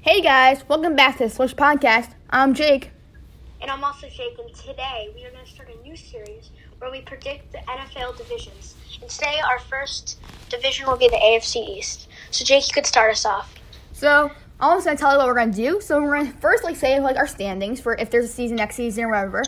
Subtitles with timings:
[0.00, 2.14] Hey guys, welcome back to the Swish Podcast.
[2.30, 2.92] I'm Jake.
[3.60, 6.90] And I'm also Jake, and today we are going to start a new series where
[6.90, 8.76] we predict the NFL divisions.
[9.02, 12.08] And today our first division will be the AFC East.
[12.30, 13.52] So Jake, you could start us off.
[13.92, 14.30] So
[14.60, 15.80] I'm just gonna tell you what we're gonna do.
[15.80, 18.76] So we're gonna first like say like our standings for if there's a season next
[18.76, 19.42] season or whatever.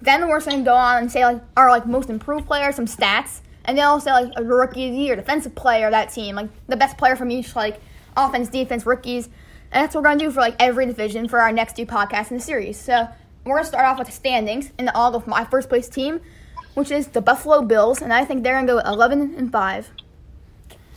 [0.00, 2.86] Then we're just gonna go on and say like our like most improved player, some
[2.86, 6.36] stats, and then also like a rookie of the year, defensive player of that team,
[6.36, 7.80] like the best player from each like
[8.16, 9.28] offense, defense, rookies.
[9.72, 12.30] And that's what we're gonna do for like every division for our next two podcasts
[12.30, 12.78] in the series.
[12.78, 13.08] So
[13.44, 16.20] we're gonna start off with the standings, and I'll go for my first place team,
[16.74, 19.90] which is the Buffalo Bills, and I think they're gonna go 11 and five.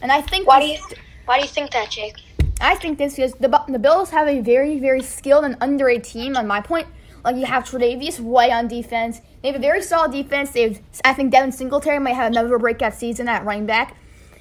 [0.02, 0.80] And I think Why do you
[1.25, 2.16] Why do you think that, Jake?
[2.61, 6.38] I think this because the the Bills have a very very skilled and underrated team.
[6.38, 6.88] On my point,
[7.23, 9.22] like you have Tre'Davious White on defense.
[9.41, 10.52] They have a very solid defense.
[10.52, 13.95] They have, I think Devin Singletary might have another breakout season at running back.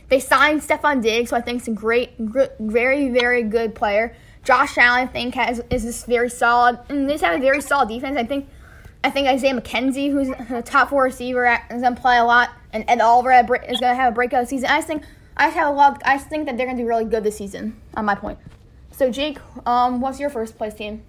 [0.09, 4.17] They signed Stefon Diggs, so I think it's a great, gr- very very good player.
[4.45, 7.61] Josh Allen, I think, has is this very solid, and they just have a very
[7.61, 8.17] solid defense.
[8.17, 8.49] I think.
[9.05, 12.51] I think Isaiah McKenzie, who's a top four receiver, is going to play a lot,
[12.73, 14.69] and Ed Oliver is going to have a breakout season.
[14.69, 15.05] I think
[15.37, 16.03] I just have a lot.
[16.05, 17.81] I just think that they're going to do really good this season.
[17.95, 18.39] On my point.
[18.91, 21.03] So Jake, um, what's your first place team?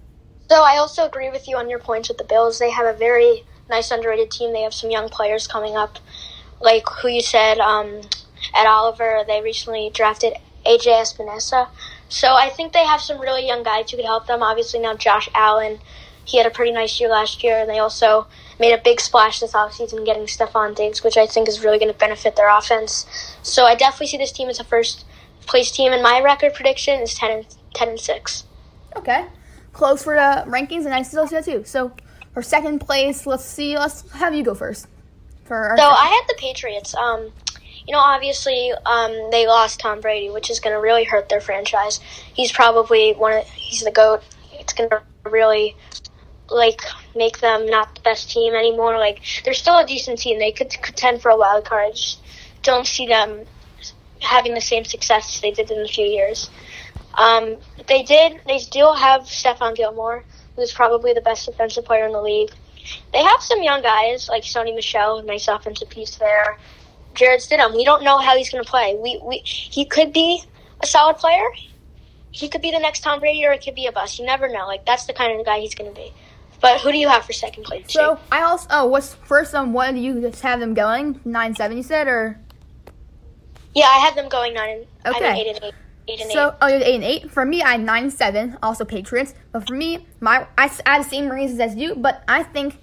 [0.48, 2.60] So I also agree with you on your points with the Bills.
[2.60, 4.52] They have a very nice underrated team.
[4.52, 5.98] They have some young players coming up,
[6.60, 8.02] like who you said, um,
[8.54, 9.24] Ed Oliver.
[9.26, 10.34] They recently drafted
[10.66, 11.68] AJ Epenesa.
[12.08, 14.42] So I think they have some really young guys who could help them.
[14.42, 15.78] Obviously now Josh Allen,
[16.24, 18.26] he had a pretty nice year last year, and they also
[18.58, 21.92] made a big splash this offseason getting Stefon Diggs, which I think is really going
[21.92, 23.06] to benefit their offense.
[23.42, 25.04] So I definitely see this team as a first
[25.46, 28.44] place team, and my record prediction is 10 and, 10 and 6.
[28.96, 29.24] Okay,
[29.72, 31.64] close for the rankings, and I still see that too.
[31.64, 31.92] So
[32.34, 33.76] for second place, let's see.
[33.78, 34.86] Let's have you go first.
[35.44, 36.94] For our So second- I had the Patriots.
[36.94, 37.32] Um,
[37.86, 41.40] you know, obviously, um, they lost Tom Brady, which is going to really hurt their
[41.40, 42.00] franchise.
[42.34, 44.22] He's probably one of he's the goat.
[44.52, 45.76] It's going to really
[46.50, 46.80] like
[47.14, 48.98] make them not the best team anymore.
[48.98, 50.38] Like they're still a decent team.
[50.38, 51.86] They could contend for a wild card.
[51.88, 52.20] I just
[52.62, 53.46] don't see them
[54.20, 56.50] having the same success they did in a few years.
[57.16, 57.56] Um,
[57.88, 58.40] they did.
[58.46, 60.24] They still have Stephon Gilmore,
[60.56, 62.50] who's probably the best defensive player in the league.
[63.12, 66.58] They have some young guys like Sony Michel, nice offensive piece there.
[67.14, 68.96] Jarrett Stidham, we don't know how he's going to play.
[69.00, 70.42] We, we he could be
[70.82, 71.44] a solid player.
[72.30, 74.18] He could be the next Tom Brady, or it could be a bust.
[74.18, 74.66] You never know.
[74.66, 76.12] Like that's the kind of guy he's going to be.
[76.60, 77.86] But who do you have for second place?
[77.92, 78.18] So?
[78.30, 81.76] I also oh what's first um what do you just have them going nine seven
[81.78, 82.38] you said or
[83.74, 84.84] yeah, I had them going nine.
[85.04, 85.24] I Okay.
[85.24, 85.74] had eight and eight.
[86.08, 86.54] Eight and so eight.
[86.60, 89.66] oh you had eight and eight for me I had nine seven also Patriots but
[89.66, 92.76] for me my I, I have the same reasons as you but I think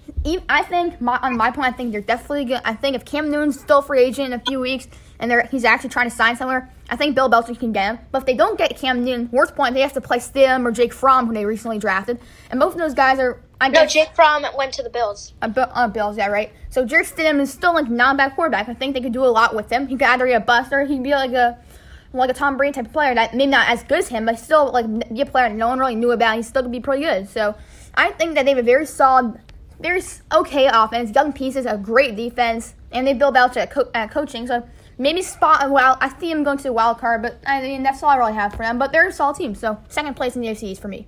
[0.48, 3.30] I think my on my point I think they're definitely good I think if Cam
[3.30, 6.36] Newton's still free agent in a few weeks and they're he's actually trying to sign
[6.36, 9.28] somewhere I think Bill Belichick can get him but if they don't get Cam Newton
[9.32, 12.60] worst point they have to play Stim or Jake Fromm who they recently drafted and
[12.60, 15.34] both of those guys are I no, guess Jake Fromm went to the Bills.
[15.42, 16.52] Uh, uh, Bills, yeah, right.
[16.70, 18.68] So Jake Stidham is still like not a bad quarterback.
[18.68, 19.88] I think they could do a lot with him.
[19.88, 21.58] He could either be a bust or he'd be like a
[22.12, 24.38] like a Tom Brady type of player that maybe not as good as him, but
[24.38, 26.36] still like be a player that no one really knew about.
[26.36, 27.28] He still could be pretty good.
[27.28, 27.54] So
[27.94, 29.38] I think that they have a very solid,
[29.80, 34.46] very s- okay offense, young pieces, a great defense, and they build Belichick co- coaching.
[34.46, 34.66] So
[34.98, 35.98] maybe spot wild.
[36.00, 38.34] I see them going to the wild card, but I mean that's all I really
[38.34, 38.78] have for them.
[38.78, 39.54] But they're a solid team.
[39.54, 41.06] So second place in the AFC for me.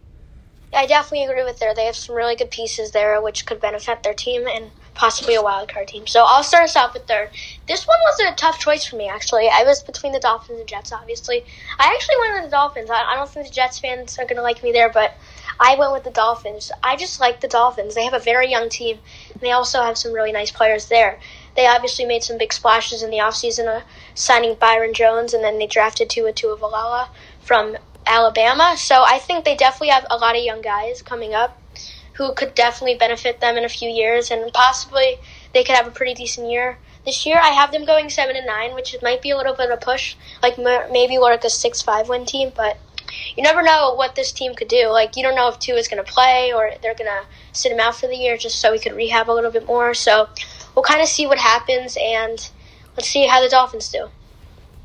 [0.72, 1.74] I definitely agree with there.
[1.74, 5.42] They have some really good pieces there, which could benefit their team and possibly a
[5.42, 6.06] wild card team.
[6.06, 7.30] So I'll start us off with third.
[7.66, 9.48] This one wasn't a tough choice for me, actually.
[9.48, 11.44] I was between the Dolphins and Jets, obviously.
[11.78, 12.88] I actually went with the Dolphins.
[12.90, 15.14] I, I don't think the Jets fans are going to like me there, but
[15.62, 16.72] I went with the Dolphins.
[16.82, 17.94] I just like the Dolphins.
[17.94, 18.98] They have a very young team,
[19.32, 21.20] and they also have some really nice players there.
[21.54, 23.82] They obviously made some big splashes in the offseason, uh,
[24.14, 27.08] signing Byron Jones, and then they drafted Tua Tuivailala
[27.42, 27.76] from
[28.06, 28.74] Alabama.
[28.78, 31.60] So I think they definitely have a lot of young guys coming up
[32.14, 35.18] who could definitely benefit them in a few years, and possibly
[35.52, 36.78] they could have a pretty decent year.
[37.04, 39.70] This year, I have them going seven and nine, which might be a little bit
[39.70, 42.52] of a push, like maybe like a six-five win team.
[42.54, 42.78] But
[43.36, 44.88] you never know what this team could do.
[44.88, 47.72] Like you don't know if Tua is going to play or they're going to sit
[47.72, 49.94] him out for the year just so he could rehab a little bit more.
[49.94, 50.28] So
[50.74, 52.50] we'll kind of see what happens, and
[52.96, 54.08] let's see how the Dolphins do.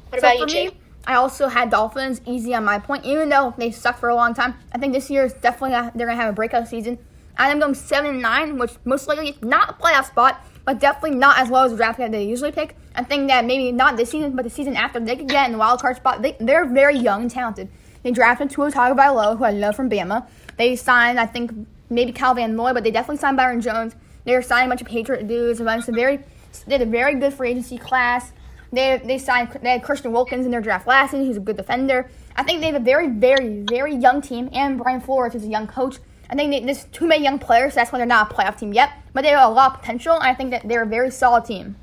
[0.10, 0.77] What So about you, me, Jake?
[1.07, 4.33] I also had Dolphins easy on my point, even though they sucked for a long
[4.33, 4.56] time.
[4.74, 6.98] I think this year is definitely they're gonna have a breakout season.
[7.38, 10.80] I am going seven and nine, which most likely is not a playoff spot, but
[10.80, 12.75] definitely not as low as the draft that they usually pick.
[12.95, 15.51] I think that maybe not this season, but the season after they could get in
[15.54, 16.22] the wild card spot.
[16.22, 17.69] They, they're very young and talented.
[18.06, 20.28] They drafted Tua Tagovailoa, who I love from Bama.
[20.57, 21.52] They signed, I think,
[21.90, 23.96] maybe Kyle Van Noy, but they definitely signed Byron Jones.
[24.25, 25.60] They're signing a bunch of Patriot dudes.
[25.60, 26.19] A bunch of very,
[26.68, 28.31] they had a very good free agency class.
[28.72, 31.25] They they signed they had Christian Wilkins in their draft last season.
[31.25, 32.07] He's a good defender.
[32.36, 35.48] I think they have a very, very, very young team, and Brian Flores is a
[35.48, 35.98] young coach.
[36.30, 38.60] I think they, there's too many young players, so that's why they're not a playoff
[38.60, 38.92] team yet.
[39.13, 41.46] But they have a lot of potential, and I think that they're a very solid
[41.46, 41.75] team.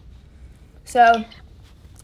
[0.84, 1.24] So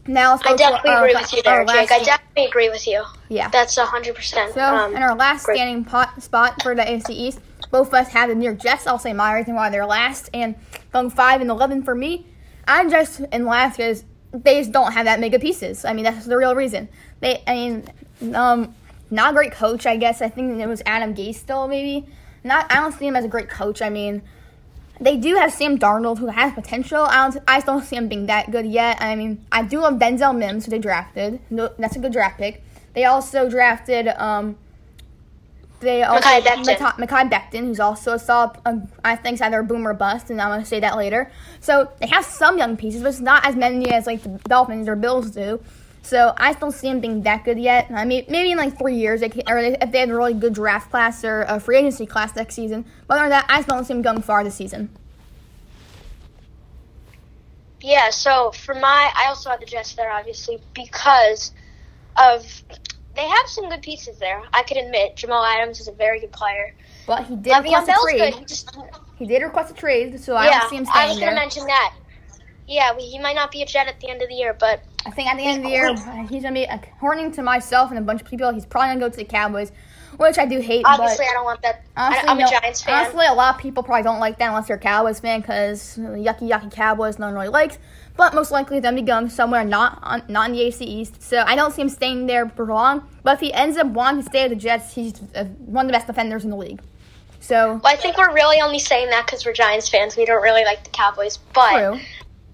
[0.07, 1.89] now let's go I definitely to agree with you there, Jake.
[1.89, 3.05] I definitely agree with you.
[3.29, 3.47] Yeah.
[3.49, 4.53] That's hundred percent.
[4.53, 5.57] So, um, in our last great.
[5.57, 7.39] standing pot spot for the AFC East,
[7.71, 8.87] both of us have the New York Jets.
[8.87, 10.55] I'll say my reason why they're last, and
[10.91, 12.25] going five and eleven for me.
[12.67, 15.85] I'm just in last because they just don't have that mega pieces.
[15.85, 16.89] I mean, that's the real reason.
[17.19, 18.75] They, I mean, um,
[19.09, 19.85] not a great coach.
[19.85, 22.07] I guess I think it was Adam Gase still maybe.
[22.43, 23.81] Not, I don't see him as a great coach.
[23.81, 24.21] I mean,
[25.01, 27.01] they do have Sam Darnold who has potential.
[27.01, 29.01] I don't, I just don't see him being that good yet.
[29.01, 31.39] I mean, I do love Denzel Mims who they drafted.
[31.49, 32.63] No, that's a good draft pick.
[32.93, 34.57] They also drafted um,
[35.79, 36.65] they also Mekhi Becton.
[36.65, 38.57] Mekhi Mekhi Becton, who's also a solid.
[38.65, 40.97] Uh, I think is either a boom or bust, and I'm going to say that
[40.97, 41.31] later.
[41.61, 44.87] So they have some young pieces, but it's not as many as like the Dolphins
[44.87, 45.61] or Bills do.
[46.01, 47.91] So I still see him being that good yet.
[47.91, 50.33] I mean, maybe in like three years, they can, or if they have a really
[50.33, 52.85] good draft class or a free agency class next season.
[53.07, 54.89] But other than that, I just don't see him going far this season.
[57.81, 61.51] Yeah, so for my, I also had the Jets there, obviously, because
[62.17, 62.45] of
[63.15, 64.41] they have some good pieces there.
[64.53, 66.73] I could admit Jamal Adams is a very good player.
[67.05, 68.33] But he did Le'Veon request a Bell's trade.
[68.35, 68.77] He just,
[69.17, 71.29] He did request a trade, so I yeah, don't see him staying I was going
[71.31, 71.93] to mention that.
[72.67, 74.83] Yeah, we, he might not be a Jet at the end of the year, but
[75.05, 75.91] I think at the end of the year,
[76.27, 78.53] he's uh, gonna be according to myself and a bunch of people.
[78.53, 79.71] He's probably gonna go to the Cowboys,
[80.17, 80.85] which I do hate.
[80.85, 81.83] obviously but I don't want that.
[81.97, 83.05] honestly, I'm no- a Giants fan.
[83.05, 85.97] Honestly, a lot of people probably don't like that unless you're a Cowboys fan because
[85.97, 87.79] yucky yucky Cowboys no one really likes.
[88.19, 91.21] But most likely, they'll be going somewhere not on, not in the AC East.
[91.21, 93.07] So I don't see him staying there for long.
[93.23, 95.87] But if he ends up wanting to stay at the Jets, he's uh, one of
[95.87, 96.81] the best defenders in the league.
[97.39, 100.17] So well, I think we're really only saying that because we're Giants fans.
[100.17, 101.99] We don't really like the Cowboys, but true.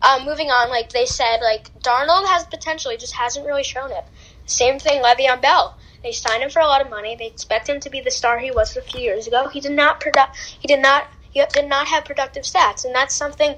[0.07, 2.91] um, moving on, like they said, like Darnold has potential.
[2.91, 4.03] He just hasn't really shown it.
[4.45, 5.75] Same thing, Le'Veon Bell.
[6.03, 7.15] They signed him for a lot of money.
[7.15, 9.47] They expect him to be the star he was a few years ago.
[9.47, 10.37] He did not product.
[10.59, 11.07] He did not.
[11.31, 13.55] He did not have productive stats, and that's something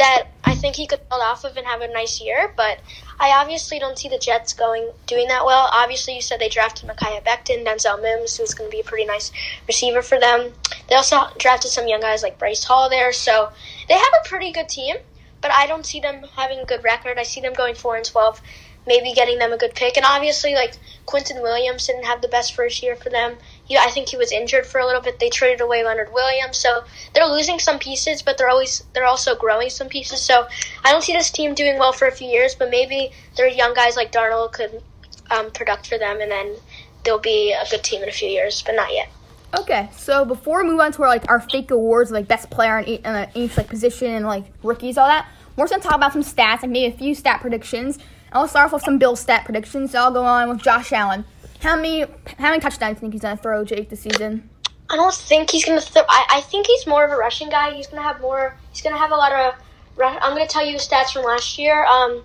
[0.00, 2.52] that I think he could build off of and have a nice year.
[2.56, 2.80] But
[3.18, 5.68] I obviously don't see the Jets going doing that well.
[5.72, 9.04] Obviously, you said they drafted Mekhi Becton, Denzel Mims, who's going to be a pretty
[9.04, 9.30] nice
[9.68, 10.52] receiver for them.
[10.88, 13.50] They also drafted some young guys like Bryce Hall there, so
[13.88, 14.96] they have a pretty good team.
[15.42, 17.18] But I don't see them having a good record.
[17.18, 18.40] I see them going four and twelve,
[18.86, 19.96] maybe getting them a good pick.
[19.96, 20.76] And obviously, like
[21.06, 23.36] Quinnen Williams didn't have the best first year for them.
[23.70, 25.20] He, I think he was injured for a little bit.
[25.20, 26.82] They traded away Leonard Williams, so
[27.14, 30.20] they're losing some pieces, but they're always they're also growing some pieces.
[30.20, 30.48] So
[30.84, 33.72] I don't see this team doing well for a few years, but maybe their young
[33.72, 34.82] guys like Darnold could
[35.30, 36.56] um, product for them, and then
[37.04, 39.08] they'll be a good team in a few years, but not yet.
[39.56, 42.80] Okay, so before we move on to our like our fake awards, like best player
[42.80, 45.94] in each, in each like position and like rookies, all that, we're just gonna talk
[45.94, 48.00] about some stats, like maybe a few stat predictions.
[48.32, 49.92] I'll start off with some Bill stat predictions.
[49.92, 51.24] So I'll go on with Josh Allen.
[51.60, 52.00] How many
[52.38, 54.48] how many touchdowns do you think he's gonna throw, Jake, this season?
[54.88, 55.80] I don't think he's gonna.
[55.80, 56.02] throw.
[56.08, 57.74] I, I think he's more of a rushing guy.
[57.74, 58.56] He's gonna have more.
[58.72, 59.54] He's gonna have a lot of.
[60.02, 61.84] I'm gonna tell you the stats from last year.
[61.84, 62.24] Um,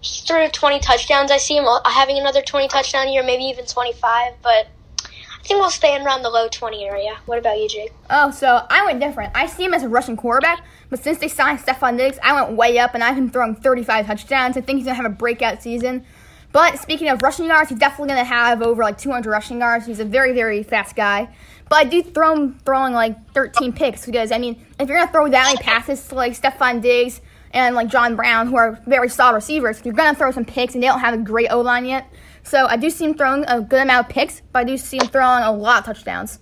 [0.00, 1.32] he threw 20 touchdowns.
[1.32, 4.34] I see him uh, having another 20 touchdown year, maybe even 25.
[4.40, 4.68] But
[5.00, 7.16] I think we'll stay in around the low 20 area.
[7.26, 7.92] What about you, Jake?
[8.08, 9.32] Oh, so I went different.
[9.34, 12.56] I see him as a rushing quarterback, but since they signed Stefon Diggs, I went
[12.56, 14.56] way up and I have been throwing 35 touchdowns.
[14.56, 16.06] I think he's gonna have a breakout season.
[16.52, 19.86] But speaking of rushing yards, he's definitely gonna have over like 200 rushing yards.
[19.86, 21.28] He's a very, very fast guy.
[21.68, 25.12] But I do throw him throwing like 13 picks because I mean, if you're gonna
[25.12, 27.20] throw that many passes to like Stefon Diggs
[27.52, 30.82] and like John Brown, who are very solid receivers, you're gonna throw some picks, and
[30.82, 32.10] they don't have a great O line yet.
[32.42, 34.96] So I do see him throwing a good amount of picks, but I do see
[34.96, 36.38] him throwing a lot of touchdowns.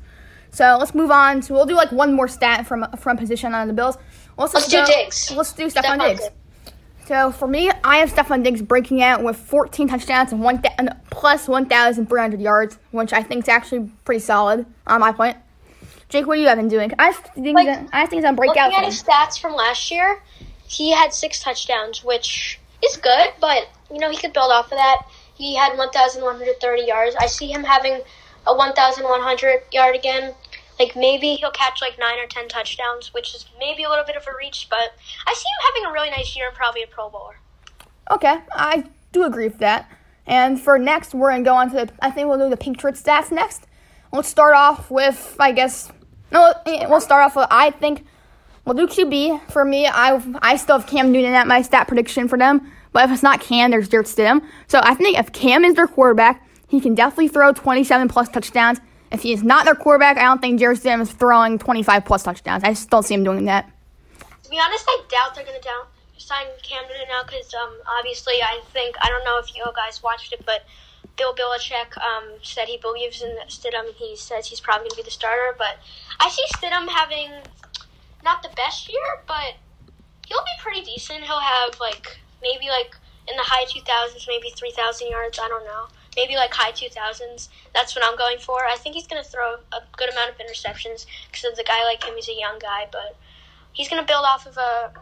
[0.50, 1.42] So let's move on.
[1.42, 3.98] So we'll do like one more stat from from position on the Bills.
[4.38, 5.30] Let's, Let's just do go- Diggs.
[5.32, 6.20] Let's do Stephon Stefon Diggs.
[6.20, 6.34] Diggs.
[7.06, 10.74] So for me, I have Stefon Diggs breaking out with 14 touchdowns and one th-
[10.76, 15.36] and plus 1,300 yards, which I think is actually pretty solid on my point.
[16.08, 16.92] Jake, what do you have been doing?
[16.98, 19.88] I think Like, that- I think he's gonna break Looking at his stats from last
[19.92, 20.20] year,
[20.66, 24.78] he had six touchdowns, which is good, but you know he could build off of
[24.78, 25.02] that.
[25.34, 27.14] He had 1,130 yards.
[27.20, 28.00] I see him having
[28.48, 30.34] a 1,100 yard again.
[30.78, 34.16] Like maybe he'll catch like nine or ten touchdowns, which is maybe a little bit
[34.16, 34.92] of a reach, but
[35.26, 37.36] I see him having a really nice year and probably a Pro Bowler.
[38.10, 39.90] Okay, I do agree with that.
[40.26, 43.02] And for next, we're gonna go on to the, I think we'll do the Patriots
[43.02, 43.66] stats next.
[44.12, 45.92] Let's start off with I guess
[46.32, 48.04] no, eh, we'll start off with I think
[48.64, 49.86] we'll do QB for me.
[49.86, 53.22] I I still have Cam Newton at my stat prediction for them, but if it's
[53.22, 54.42] not Cam, there's Dirt Stidham.
[54.66, 58.80] So I think if Cam is their quarterback, he can definitely throw 27 plus touchdowns.
[59.12, 62.22] If he is not their quarterback, I don't think Jarrett Stidham is throwing 25 plus
[62.22, 62.64] touchdowns.
[62.64, 63.70] I just don't see him doing that.
[64.42, 65.86] To be honest, I doubt they're going to down
[66.26, 70.02] sign Cam Newton now because um, obviously I think I don't know if you guys
[70.02, 70.64] watched it, but
[71.16, 73.94] Bill Belichick um, said he believes in Stidham.
[73.94, 75.54] He says he's probably going to be the starter.
[75.56, 75.78] But
[76.20, 77.30] I see Stidham having
[78.24, 79.54] not the best year, but
[80.26, 81.24] he'll be pretty decent.
[81.24, 82.96] He'll have like maybe like
[83.28, 85.38] in the high 2000s, maybe 3,000 yards.
[85.38, 85.86] I don't know.
[86.16, 87.48] Maybe like high 2000s.
[87.74, 88.64] That's what I'm going for.
[88.64, 92.02] I think he's going to throw a good amount of interceptions because the guy like
[92.02, 92.14] him.
[92.16, 93.16] He's a young guy, but
[93.72, 94.92] he's going to build off of a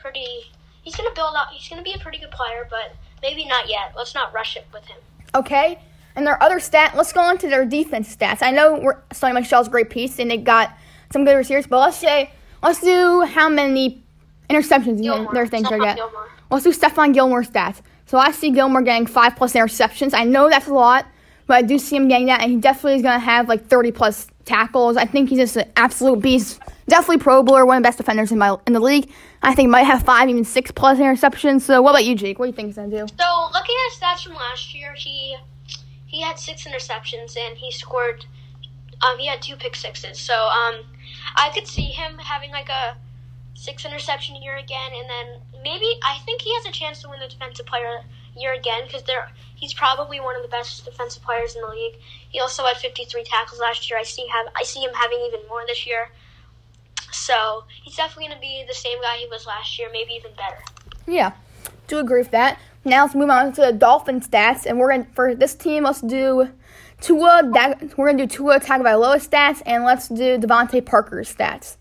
[0.00, 0.50] pretty.
[0.82, 1.50] He's going to build up.
[1.50, 3.92] He's going to be a pretty good player, but maybe not yet.
[3.96, 4.98] Let's not rush it with him.
[5.34, 5.78] Okay.
[6.16, 8.42] And their other stat, let's go into their defense stats.
[8.42, 10.72] I know we're, Sony Michel's a great piece, and they got
[11.12, 12.30] some good receivers, but let's say,
[12.62, 14.02] let's do how many
[14.48, 15.32] interceptions Gilmore.
[15.32, 15.96] their things are Stephon get.
[15.96, 16.28] Gilmore.
[16.50, 17.80] Let's do Stephon Gilmore's stats.
[18.10, 20.14] So I see Gilmore getting five plus interceptions.
[20.14, 21.06] I know that's a lot,
[21.46, 23.68] but I do see him getting that, and he definitely is going to have like
[23.68, 24.96] 30 plus tackles.
[24.96, 26.60] I think he's just an absolute beast.
[26.88, 29.12] Definitely Pro Bowler, one of the best defenders in my in the league.
[29.44, 31.60] I think might have five, even six plus interceptions.
[31.60, 32.40] So what about you, Jake?
[32.40, 33.06] What do you think he's going to do?
[33.16, 35.36] So looking at his stats from last year, he
[36.06, 38.26] he had six interceptions and he scored.
[39.02, 40.18] Um, he had two pick sixes.
[40.18, 40.82] So um,
[41.36, 42.96] I could see him having like a
[43.54, 47.20] six interception year again, and then maybe I think he has a chance to win
[47.20, 48.00] the defensive player
[48.36, 49.02] year again because
[49.56, 51.96] he's probably one of the best defensive players in the league.
[52.28, 53.98] He also had 53 tackles last year.
[53.98, 56.10] I see have I see him having even more this year.
[57.12, 60.30] So he's definitely going to be the same guy he was last year, maybe even
[60.32, 60.62] better.
[61.06, 61.32] Yeah,
[61.88, 62.58] do agree with that.
[62.84, 65.84] Now let's move on to the Dolphin stats, and we're gonna for this team.
[65.84, 66.48] Let's do
[67.00, 67.42] Tua.
[67.52, 71.76] That, we're gonna do Tua Tagovailoa stats, and let's do DeVante Parker's stats.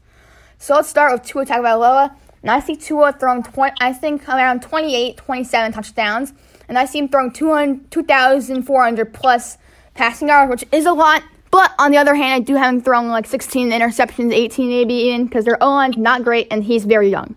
[0.57, 4.62] So let's start with Tua Tagovailoa, and I see Tua throwing 20, I think around
[4.62, 6.34] 28, 27 touchdowns,
[6.67, 9.58] and I see him throwing 200 2,400 plus
[9.93, 11.24] passing yards, which is a lot.
[11.51, 14.93] But on the other hand, I do have him throwing like 16 interceptions, 18 maybe
[14.93, 17.36] even, because their O line's not great, and he's very young.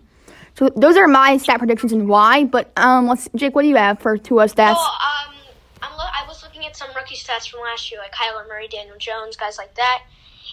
[0.55, 2.43] So those are my stat predictions and why.
[2.45, 4.75] But um, let's Jake, what do you have for Tua stats?
[4.75, 5.35] Well, um,
[5.81, 8.67] I'm lo- I was looking at some rookie stats from last year, like Kyler Murray,
[8.67, 10.03] Daniel Jones, guys like that,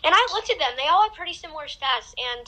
[0.04, 0.70] and I looked at them.
[0.76, 2.46] They all had pretty similar stats, and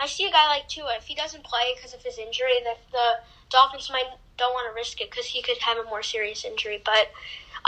[0.00, 0.96] I see a guy like Tua.
[0.96, 4.74] If he doesn't play because of his injury, the, the Dolphins might don't want to
[4.74, 6.80] risk it because he could have a more serious injury.
[6.82, 7.12] But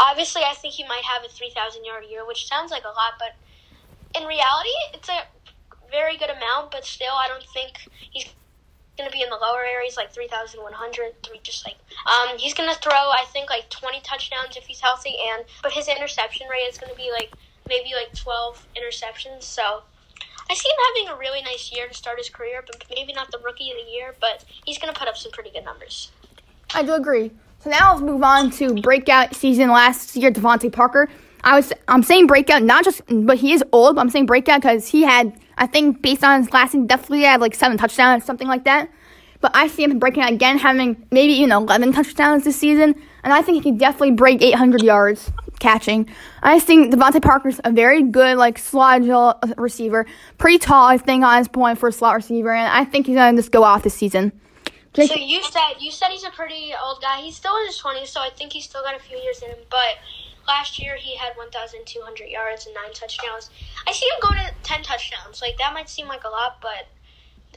[0.01, 3.21] obviously, I think he might have a 3,000 yard year, which sounds like a lot,
[3.21, 3.37] but
[4.17, 5.29] in reality, it's a
[5.93, 6.73] very good amount.
[6.73, 7.77] But still, I don't think
[8.11, 8.33] he's
[8.97, 10.57] going to be in the lower areas like 3,100,
[11.23, 11.77] three, just like
[12.09, 15.73] um, he's going to throw I think like 20 touchdowns if he's healthy, and but
[15.73, 17.37] his interception rate is going to be like
[17.69, 19.45] maybe like 12 interceptions.
[19.45, 19.85] So
[20.51, 23.31] I see him having a really nice year to start his career, but maybe not
[23.31, 26.13] the rookie of the year, but he's going to put up some pretty good numbers.
[26.75, 27.31] I do agree.
[27.61, 31.09] So now let's move on to breakout season last year, DeVante Parker.
[31.45, 34.63] I was I'm saying breakout, not just but he is old, but I'm saying breakout
[34.63, 38.25] because he had I think based on his last season definitely had like seven touchdowns,
[38.25, 38.91] something like that.
[39.41, 42.95] But I see him breaking out again, having maybe even 11 touchdowns this season,
[43.25, 45.33] and I think he can definitely break 800 yards
[45.63, 46.09] catching.
[46.43, 49.03] I think DeVante Parker's a very good like slot
[49.57, 53.07] receiver, pretty tall I think on his point for a slot receiver, and I think
[53.07, 54.33] he's gonna just go off this season.
[54.93, 57.23] Jake, So you said you said he's a pretty old guy.
[57.23, 59.49] He's still in his twenties, so I think he's still got a few years in
[59.49, 59.59] him.
[59.71, 59.97] But
[60.47, 63.49] last year he had 1,200 yards and nine touchdowns.
[63.87, 65.41] I see him going to 10 touchdowns.
[65.41, 66.89] Like that might seem like a lot, but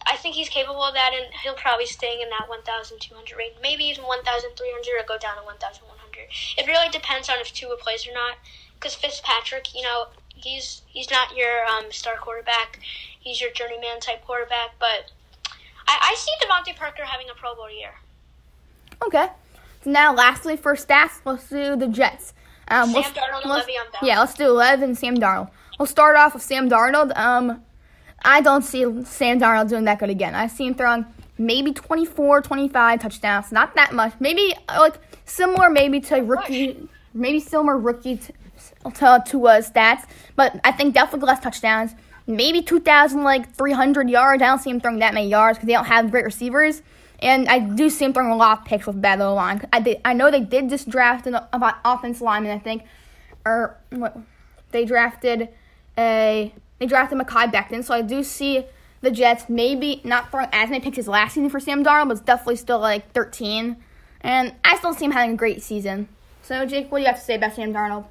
[0.06, 3.56] I think he's capable of that, and he'll probably stay in that 1,200 range.
[3.62, 6.05] Maybe even 1,300 or go down to 1,100.
[6.58, 8.38] It really depends on if Tua plays or not.
[8.76, 12.80] Because Fitzpatrick, you know, he's he's not your um, star quarterback.
[13.20, 15.12] He's your journeyman type quarterback, but.
[15.88, 17.92] I, I see DeVante Parker having a Pro Bowl year.
[19.06, 19.28] Okay.
[19.84, 22.34] So now, lastly, for stats, let's do the Jets.
[22.68, 24.02] Um, Sam Darnold and let's- Le'Veon Bell.
[24.02, 25.52] Yeah, let's do Lev and Sam Darnold.
[25.78, 27.16] We'll start off with Sam Darnold.
[27.16, 27.64] Um,
[28.24, 30.34] I don't see Sam Darnold doing that good again.
[30.34, 31.06] I see him throwing
[31.38, 33.52] maybe 24, 25 touchdowns.
[33.52, 34.14] Not that much.
[34.20, 38.34] Maybe like similar, maybe to rookie, maybe similar rookie to
[38.94, 40.06] to, to uh, stats.
[40.36, 41.92] But I think definitely less touchdowns.
[42.28, 44.42] Maybe 2,000, like 300 yards.
[44.42, 46.82] I don't see him throwing that many yards because they don't have great receivers.
[47.20, 49.68] And I do see him throwing a lot of picks with bad line.
[49.72, 52.52] I did, I know they did just draft an uh, offensive lineman.
[52.52, 52.84] I think,
[53.46, 54.18] or what
[54.72, 55.50] they drafted
[55.98, 57.84] a they drafted Mekhi Becton.
[57.84, 58.66] So I do see
[59.02, 62.18] the Jets maybe not throwing as many picks as last season for Sam Darnold, but
[62.18, 63.78] it's definitely still like 13.
[64.26, 66.08] And I still see him having a great season.
[66.42, 68.06] So Jake, what do you have to say about Sam Darnold?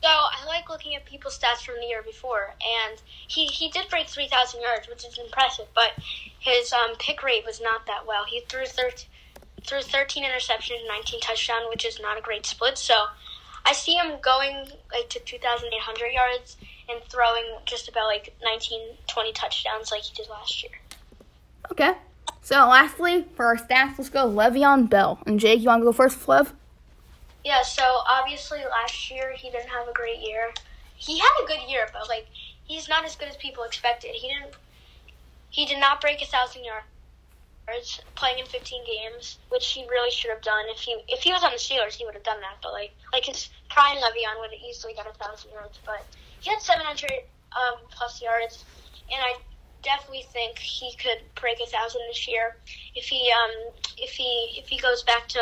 [0.00, 3.88] So I like looking at people's stats from the year before, and he, he did
[3.88, 5.90] break 3,000 yards, which is impressive, but
[6.38, 8.24] his um, pick rate was not that well.
[8.24, 8.92] He threw, thir-
[9.66, 12.78] threw 13 interceptions and 19 touchdowns, which is not a great split.
[12.78, 12.94] So
[13.64, 16.56] I see him going like to 2,800 yards
[16.88, 20.72] and throwing just about like 19, 20 touchdowns like he did last year.
[21.72, 21.94] Okay.
[22.46, 25.18] So lastly, for our stats, let's go Le'Veon Bell.
[25.26, 26.52] And Jake, you want to go first, Flev?
[27.44, 30.54] Yeah, so obviously last year he didn't have a great year.
[30.94, 32.28] He had a good year, but like
[32.62, 34.12] he's not as good as people expected.
[34.14, 34.54] He didn't.
[35.50, 40.30] He did not break a thousand yards playing in 15 games, which he really should
[40.30, 40.66] have done.
[40.68, 42.58] If he if he was on the Steelers, he would have done that.
[42.62, 45.80] But like like his prime Le'Veon would have easily got a thousand yards.
[45.84, 46.06] But
[46.38, 47.10] he had 700
[47.50, 48.64] um, plus yards,
[49.12, 49.34] and I
[49.86, 52.56] definitely think he could break a thousand this year
[52.94, 55.40] if he um if he if he goes back to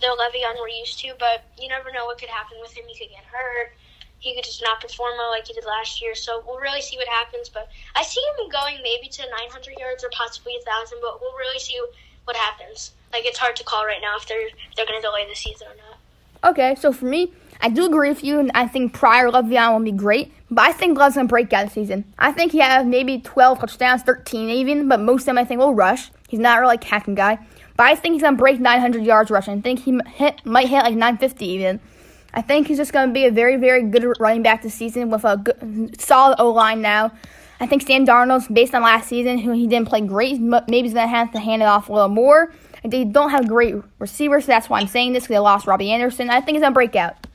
[0.00, 1.14] the Le'Veon we're used to.
[1.18, 2.84] But you never know what could happen with him.
[2.86, 3.72] He could get hurt.
[4.18, 6.14] He could just not perform well like he did last year.
[6.14, 7.48] So we'll really see what happens.
[7.48, 10.98] But I see him going maybe to 900 yards or possibly a thousand.
[11.00, 11.78] But we'll really see
[12.24, 12.92] what happens.
[13.12, 15.68] Like it's hard to call right now if they're they're going to delay the season
[15.68, 15.98] or not.
[16.50, 19.84] Okay, so for me, I do agree with you, and I think Pryor Le'Veon will
[19.84, 20.32] be great.
[20.50, 22.04] But I think Love's gonna break out the season.
[22.18, 25.60] I think he has maybe 12 touchdowns, 13 even, but most of them I think
[25.60, 26.10] will rush.
[26.28, 27.38] He's not really a catching guy.
[27.76, 29.58] But I think he's gonna break 900 yards rushing.
[29.58, 31.80] I think he hit, might hit like 950 even.
[32.34, 35.24] I think he's just gonna be a very, very good running back this season with
[35.24, 37.12] a good, solid O line now.
[37.60, 40.40] I think Sam Darnold's based on last season, who he didn't play great.
[40.40, 42.52] Maybe he's gonna have to hand it off a little more.
[42.84, 45.90] They don't have great receivers, so that's why I'm saying this because they lost Robbie
[45.90, 46.30] Anderson.
[46.30, 47.26] I think he's gonna break out.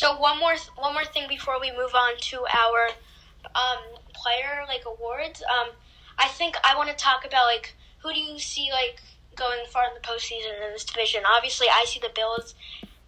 [0.00, 2.88] So one more one more thing before we move on to our
[3.54, 3.82] um,
[4.14, 5.42] player like awards.
[5.42, 5.72] Um,
[6.18, 9.02] I think I want to talk about like who do you see like
[9.36, 11.22] going far in the postseason in this division?
[11.30, 12.54] Obviously, I see the Bills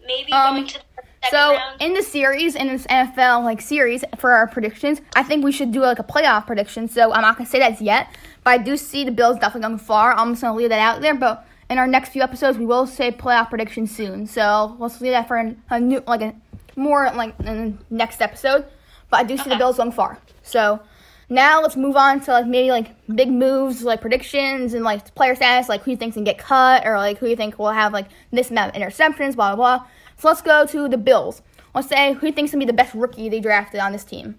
[0.06, 1.80] maybe um, going to the so round.
[1.80, 5.72] in the series in this NFL like series for our predictions, I think we should
[5.72, 6.88] do like a playoff prediction.
[6.88, 9.78] So I'm not gonna say that yet, but I do see the Bills definitely going
[9.78, 10.12] far.
[10.12, 11.48] I'm just gonna leave that out there, but.
[11.70, 14.26] In our next few episodes, we will say playoff prediction soon.
[14.26, 16.34] So let's leave that for an, a new, like a
[16.76, 18.64] more like in the next episode.
[19.10, 19.50] But I do see okay.
[19.50, 20.18] the Bills going far.
[20.42, 20.80] So
[21.28, 25.34] now let's move on to like maybe like big moves, like predictions and like player
[25.34, 27.92] status, like who you think can get cut or like who you think will have
[27.92, 29.86] like this amount of interceptions, blah blah blah.
[30.18, 31.42] So let's go to the Bills.
[31.74, 34.36] Let's say who you think's gonna be the best rookie they drafted on this team.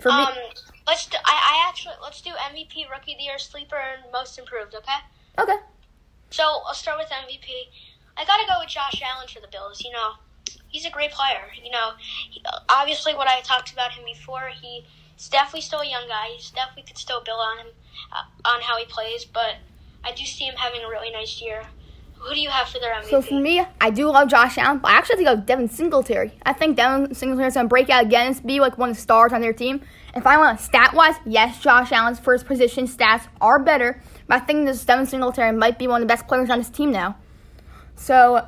[0.00, 0.32] For um, me,
[0.86, 4.38] let's do, I, I actually let's do MVP, rookie of the year, sleeper, and most
[4.38, 4.74] improved.
[4.74, 4.98] Okay.
[5.38, 5.56] Okay.
[6.30, 7.48] So I'll start with MVP.
[8.16, 9.82] I gotta go with Josh Allen for the Bills.
[9.84, 10.12] You know,
[10.68, 11.42] he's a great player.
[11.62, 11.90] You know,
[12.30, 16.28] he, obviously what I talked about him before, he's definitely still a young guy.
[16.36, 17.72] He's definitely could still build on him
[18.12, 19.56] uh, on how he plays, but
[20.04, 21.62] I do see him having a really nice year.
[22.20, 23.08] Who do you have for their MVP?
[23.08, 26.32] So for me, I do love Josh Allen, but I actually think of Devin Singletary.
[26.44, 29.32] I think Devin Singletary's gonna break out again and be like one of the stars
[29.32, 29.80] on their team.
[30.14, 34.44] If I want stat wise, yes, Josh Allen's first position stats are better, but I
[34.44, 37.16] think this Devin Singletary might be one of the best players on his team now.
[37.96, 38.46] So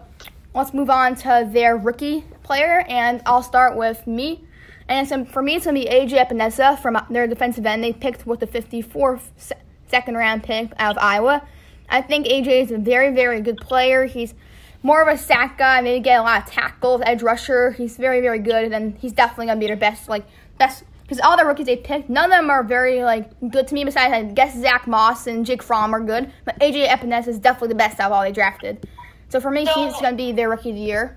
[0.54, 4.44] let's move on to their rookie player, and I'll start with me.
[4.88, 7.82] And for me, it's going to be AJ Epenesa from uh, their defensive end.
[7.82, 9.22] They picked with the 54th
[9.86, 11.46] second round pick out of Iowa.
[11.88, 14.06] I think AJ is a very, very good player.
[14.06, 14.34] He's
[14.82, 17.72] more of a sack guy, maybe get a lot of tackles, edge rusher.
[17.72, 20.24] He's very, very good, and he's definitely gonna be their best, like
[20.58, 20.84] best.
[21.02, 23.84] Because all the rookies they picked, none of them are very like good to me.
[23.84, 27.68] Besides, I guess Zach Moss and Jake Fromm are good, but AJ Epenesa is definitely
[27.68, 28.88] the best out of all they drafted.
[29.32, 31.16] So for me, so, he's going to be their rookie of the year.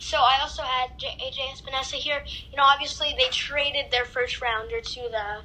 [0.00, 2.24] So I also had J- AJ Epenesa here.
[2.50, 5.42] You know, obviously they traded their first rounder to the,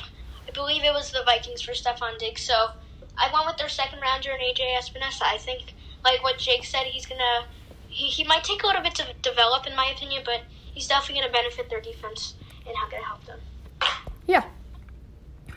[0.00, 2.42] I believe it was the Vikings for Stefon Diggs.
[2.42, 2.70] So
[3.16, 5.22] I went with their second rounder and AJ Epenesa.
[5.22, 7.46] I think, like what Jake said, he's gonna,
[7.86, 10.40] he, he might take a little bit to develop, in my opinion, but
[10.74, 12.34] he's definitely gonna benefit their defense
[12.66, 13.38] and how gonna help them.
[14.26, 14.42] Yeah.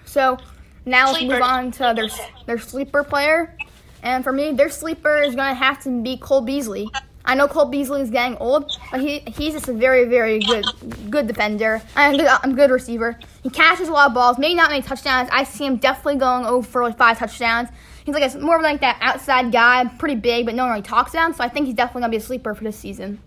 [0.06, 0.38] So
[0.86, 1.39] now sleeper.
[1.39, 2.10] let's move on to their
[2.45, 3.58] their sleeper player.
[4.06, 6.89] And for me, their sleeper is going to have to be Cole Beasley.
[7.26, 10.63] I know Cole Beasley is getting old, but he, he's just a very, very good
[11.10, 13.20] good defender and a good, a good receiver.
[13.41, 15.28] He catches a lot of balls, maybe not many touchdowns.
[15.32, 17.70] I see him definitely going over for like five touchdowns.
[18.06, 20.84] He's like a, more of like that outside guy, pretty big, but no one really
[20.84, 21.34] talks about him.
[21.34, 23.20] So I think he's definitely gonna be a sleeper for this season.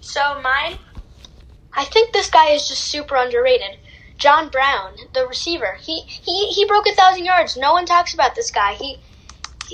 [0.00, 0.78] So mine,
[1.72, 3.78] I think this guy is just super underrated.
[4.16, 7.56] John Brown, the receiver, he he he broke a thousand yards.
[7.56, 8.74] No one talks about this guy.
[8.74, 9.00] He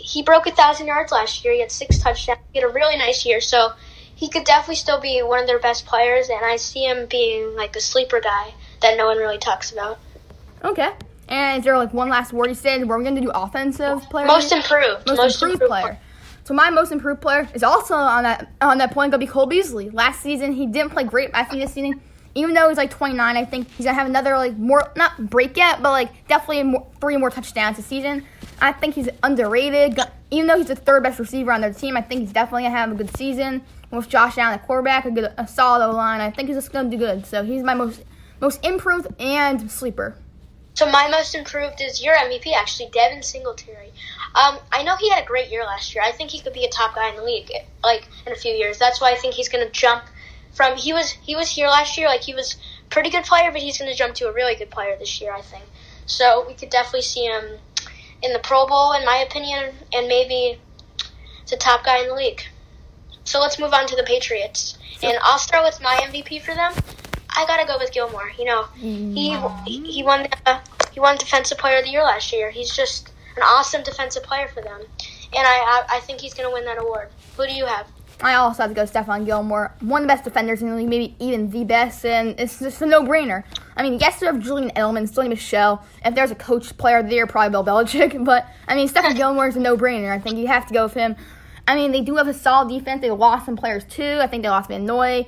[0.01, 1.55] he broke a thousand yards last year.
[1.55, 2.41] He had six touchdowns.
[2.53, 3.73] He had a really nice year, so
[4.15, 6.29] he could definitely still be one of their best players.
[6.29, 9.99] And I see him being like a sleeper guy that no one really talks about.
[10.65, 10.91] Okay.
[11.29, 12.89] And is there like one last word you said?
[12.89, 14.27] We're going to do offensive player.
[14.27, 15.07] Most improved.
[15.07, 16.01] Most, most improved, improved, player.
[16.45, 19.27] So my most improved player is also on that on that point going to be
[19.27, 19.91] Cole Beasley.
[19.91, 21.31] Last season he didn't play great.
[21.35, 22.01] I think this season
[22.35, 25.57] even though he's like 29, I think he's gonna have another like more not break
[25.57, 28.25] yet, but like definitely more, three more touchdowns this season.
[28.61, 29.99] I think he's underrated.
[30.31, 32.77] Even though he's the third best receiver on their team, I think he's definitely gonna
[32.77, 36.21] have a good season with Josh Allen at quarterback, a good, a solid O line.
[36.21, 37.27] I think he's just gonna do good.
[37.27, 38.05] So he's my most
[38.41, 40.17] most improved and sleeper.
[40.75, 43.93] So my most improved is your MVP, actually, Devin Singletary.
[44.37, 46.05] Um, I know he had a great year last year.
[46.05, 47.51] I think he could be a top guy in the league,
[47.83, 48.79] like in a few years.
[48.79, 50.05] That's why I think he's going to jump
[50.53, 52.57] from he was he was here last year, like he was
[52.91, 55.33] pretty good player, but he's going to jump to a really good player this year.
[55.33, 55.65] I think.
[56.07, 57.59] So we could definitely see him
[58.23, 60.61] in the Pro Bowl, in my opinion, and maybe
[61.49, 62.43] the top guy in the league.
[63.25, 66.73] So let's move on to the Patriots, and I'll start with my MVP for them.
[67.37, 68.33] I gotta go with Gilmore.
[68.39, 69.15] You know, mm.
[69.67, 70.61] he he won the,
[70.93, 72.51] he won Defensive Player of the Year last year.
[72.51, 76.53] He's just an awesome defensive player for them, and I I, I think he's gonna
[76.53, 77.11] win that award.
[77.37, 77.87] Who do you have?
[78.21, 80.89] I also have to go Stephon Gilmore, one of the best defenders in the league,
[80.89, 83.45] maybe even the best, and it's just a no-brainer.
[83.77, 85.85] I mean, yes, you have Julian Edelman, Sony Michel.
[86.05, 88.25] If there's a coach player there, probably Bill Belichick.
[88.29, 90.11] But I mean, Stephon Gilmore is a no-brainer.
[90.11, 91.15] I think you have to go with him.
[91.69, 93.03] I mean, they do have a solid defense.
[93.03, 94.19] They lost some players too.
[94.21, 95.27] I think they lost Van Noy.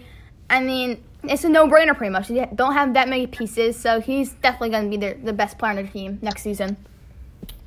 [0.48, 2.28] I mean, it's a no-brainer pretty much.
[2.28, 5.58] They don't have that many pieces, so he's definitely going to be the, the best
[5.58, 6.76] player on their team next season.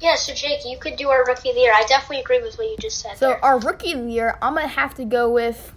[0.03, 1.71] Yeah, so Jake, you could do our rookie of the year.
[1.73, 3.15] I definitely agree with what you just said.
[3.15, 3.45] So there.
[3.45, 5.73] our rookie of the year, I'm gonna have to go with.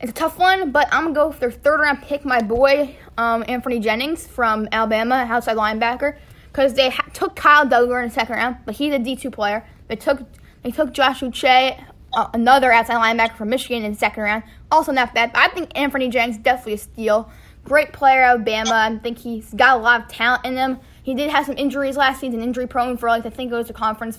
[0.00, 2.94] It's a tough one, but I'm gonna go with their third round pick, my boy
[3.18, 6.16] um, Anfernee Jennings from Alabama, outside linebacker,
[6.52, 9.66] because they ha- took Kyle Dugger in the second round, but he's a D2 player.
[9.88, 10.20] They took
[10.62, 14.92] they took Josh Uche, uh, another outside linebacker from Michigan in the second round, also
[14.92, 15.32] not bad.
[15.32, 17.32] But I think Anfernee Jennings definitely a steal.
[17.64, 18.74] Great player, Alabama.
[18.74, 20.78] I think he's got a lot of talent in him.
[21.04, 23.70] He did have some injuries last season, injury prone for like I think it was
[23.70, 24.18] a conference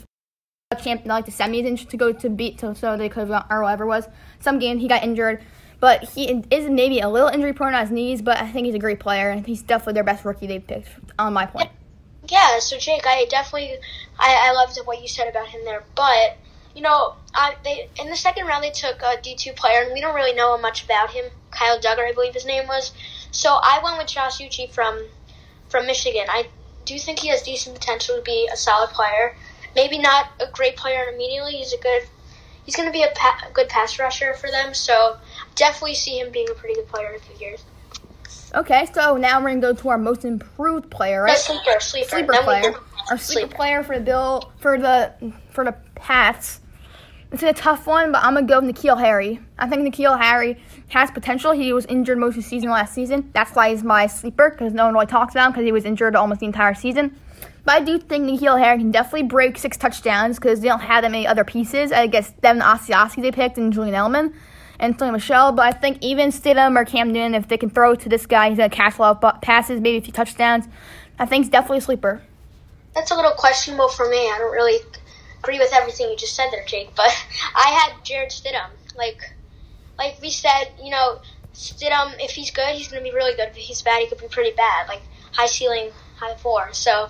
[0.82, 3.64] champ, like the semis to go to beat, so, so they could have gone, or
[3.64, 4.08] whatever was.
[4.40, 5.44] Some game he got injured,
[5.80, 8.22] but he is maybe a little injury prone on his knees.
[8.22, 10.90] But I think he's a great player, and he's definitely their best rookie they've picked.
[11.18, 11.70] On my point.
[12.28, 13.78] Yeah, so Jake, I definitely,
[14.20, 16.38] I, I loved what you said about him there, but
[16.76, 19.94] you know, I, they in the second round they took a D two player, and
[19.94, 21.26] we don't really know much about him.
[21.52, 22.92] Kyle Dugger, I believe his name was.
[23.32, 25.04] So I went with Josh Uche from
[25.70, 26.26] from Michigan.
[26.30, 26.48] I
[26.86, 29.36] do think he has decent potential to be a solid player.
[29.76, 31.54] Maybe not a great player immediately.
[31.54, 32.04] He's a good.
[32.64, 34.74] He's going to be a, pa- good pass rusher for them.
[34.74, 35.18] So
[35.54, 37.64] definitely see him being a pretty good player in a few years.
[38.56, 41.32] Okay, so now we're gonna go to our most improved player, right?
[41.34, 42.74] No, sleeper, sleeper, sleeper player.
[43.12, 43.56] Our sleeper, sleeper.
[43.56, 45.14] player for the bill for the
[45.50, 46.62] for the Pats.
[47.32, 49.42] It's a tough one, but I'm gonna go with N'Keal Harry.
[49.60, 50.58] I think N'Keal Harry
[50.90, 51.52] has potential.
[51.52, 53.32] He was injured most of the season last season.
[53.34, 55.86] That's why he's my sleeper because no one really talks about him because he was
[55.86, 57.18] injured almost the entire season.
[57.64, 61.02] But I do think N'Keal Harry can definitely break six touchdowns because they don't have
[61.02, 61.92] that many other pieces.
[61.92, 64.34] I guess Devin Asiasi they picked and Julian Edelman
[64.80, 65.52] and Sony Michel.
[65.52, 68.50] But I think even Stidham or Cam Newton, if they can throw to this guy,
[68.50, 70.66] he's gonna catch a lot of passes, maybe a few touchdowns.
[71.18, 72.22] I think he's definitely a sleeper.
[72.94, 74.18] That's a little questionable for me.
[74.18, 74.80] I don't really
[75.40, 76.90] agree with everything you just said there, Jake.
[76.96, 77.08] But
[77.56, 78.70] I had Jarrett Stidham.
[78.96, 79.35] Like,
[79.98, 81.20] like we said, you know,
[81.54, 82.08] Stidham.
[82.08, 83.50] Um, if he's good, he's going to be really good.
[83.50, 84.88] If he's bad, he could be pretty bad.
[84.88, 86.70] Like high ceiling, high floor.
[86.74, 87.10] So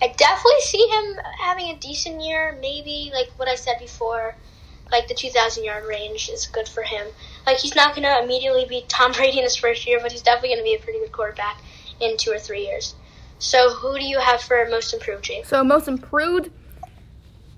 [0.00, 2.56] I definitely see him having a decent year.
[2.60, 4.34] Maybe like what I said before,
[4.90, 7.06] like the 2,000 yard range is good for him.
[7.46, 10.22] Like he's not going to immediately be Tom Brady in his first year, but he's
[10.22, 11.60] definitely going to be a pretty good quarterback
[12.00, 12.94] in two or three years.
[13.38, 15.46] So who do you have for most improved, Jake?
[15.46, 16.50] So most improved.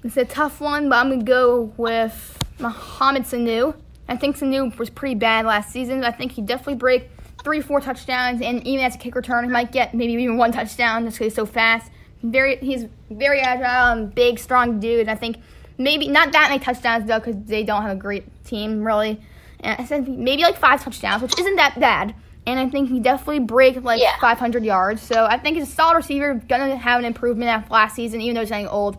[0.03, 3.75] It's a tough one, but I'm gonna go with Mohamed Sanu.
[4.09, 6.05] I think Sanu was pretty bad last season.
[6.05, 7.11] I think he definitely break
[7.43, 10.53] three, four touchdowns, and even as a kick return, he might get maybe even one
[10.53, 11.90] touchdown just because he's so fast.
[12.23, 15.09] Very, he's very agile and big, strong dude.
[15.09, 15.37] I think
[15.77, 19.21] maybe not that many touchdowns though, because they don't have a great team really.
[19.61, 22.14] And I said maybe like five touchdowns, which isn't that bad.
[22.47, 24.19] And I think he definitely break like Yeah.
[24.21, 25.01] 500 yards.
[25.03, 28.35] So I think he's a solid receiver, gonna have an improvement after last season, even
[28.35, 28.99] though he's getting old.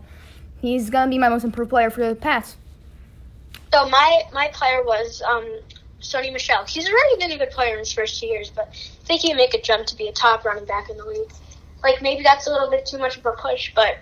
[0.60, 2.56] He's gonna be my most improved player for the Pats.
[3.76, 5.60] So my my player was um,
[6.00, 6.64] Sony Michel.
[6.64, 9.34] He's already been a good player in his first two years, but I think he
[9.34, 11.30] make a jump to be a top running back in the league.
[11.84, 13.98] Like maybe that's a little bit too much of a push, but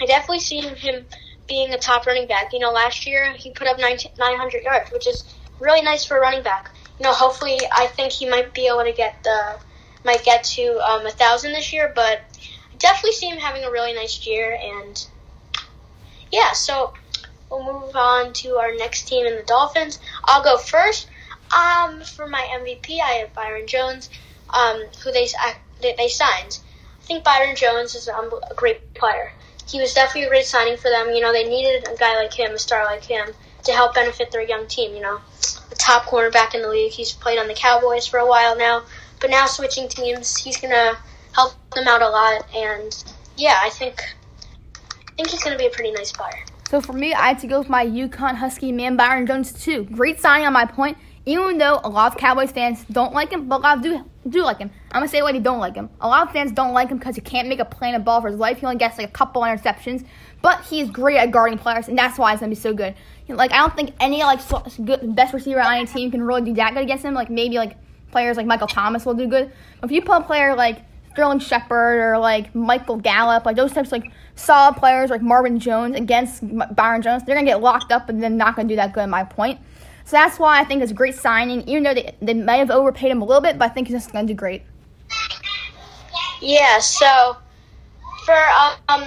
[0.00, 1.06] I definitely see him
[1.46, 2.52] being a top running back.
[2.52, 6.16] You know, last year he put up 19 900 yards, which is really nice for
[6.16, 6.72] a running back.
[6.98, 9.54] You know, hopefully I think he might be able to get the
[10.04, 12.22] might get to um, a thousand this year, but
[12.74, 15.06] I definitely see him having a really nice year and
[16.32, 16.92] yeah, so
[17.50, 19.98] we'll move on to our next team in the Dolphins.
[20.24, 21.08] I'll go first.
[21.56, 24.10] Um, for my MVP, I have Byron Jones,
[24.50, 25.28] um, who they
[25.80, 26.58] they, they signed.
[27.00, 29.32] I think Byron Jones is um, a great player.
[29.66, 31.10] He was definitely a great signing for them.
[31.10, 33.28] You know, they needed a guy like him, a star like him,
[33.64, 34.94] to help benefit their young team.
[34.94, 35.20] You know,
[35.70, 36.92] the top cornerback in the league.
[36.92, 38.84] He's played on the Cowboys for a while now,
[39.20, 40.98] but now switching teams, he's gonna
[41.34, 42.46] help them out a lot.
[42.54, 43.04] And
[43.36, 44.02] yeah, I think
[45.08, 46.44] I think he's gonna be a pretty nice player.
[46.68, 49.84] So for me, I had to go with my UConn Husky man, Byron Jones too.
[49.84, 50.98] Great signing on my point.
[51.24, 54.04] Even though a lot of Cowboys fans don't like him, but a lot of do
[54.28, 54.70] do like him.
[54.92, 55.88] I'm gonna say why they don't like him.
[56.02, 58.20] A lot of fans don't like him because he can't make a play in ball
[58.20, 58.58] for his life.
[58.58, 60.04] He only gets like a couple interceptions,
[60.42, 62.94] but he's great at guarding players, and that's why he's gonna be so good.
[63.28, 64.40] Like I don't think any like
[64.84, 67.14] good, best receiver on any team can really do that good against him.
[67.14, 67.78] Like maybe like
[68.10, 69.50] players like Michael Thomas will do good.
[69.82, 70.82] If you put a player like
[71.18, 75.58] Sterling Shepard or like Michael Gallup, like those types of like solid players like Marvin
[75.58, 76.42] Jones against
[76.74, 79.04] Byron Jones, they're gonna get locked up and then not gonna do that good.
[79.04, 79.60] In my point.
[80.08, 82.70] So that's why I think it's a great signing, even though they, they may have
[82.70, 84.62] overpaid him a little bit, but I think he's just going to do great.
[86.40, 87.36] Yeah, so
[88.24, 88.38] for
[88.88, 89.04] um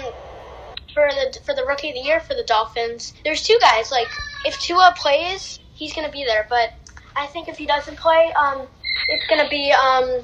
[0.93, 3.89] for the for the rookie of the year for the Dolphins, there's two guys.
[3.89, 4.09] Like
[4.45, 6.45] if Tua plays, he's gonna be there.
[6.49, 6.73] But
[7.15, 8.67] I think if he doesn't play, um,
[9.09, 10.21] it's gonna be um